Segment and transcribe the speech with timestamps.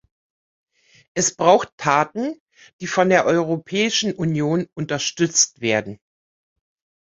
[1.13, 2.41] Es braucht Taten,
[2.79, 5.99] die von der Europäischen Union unterstützt werden.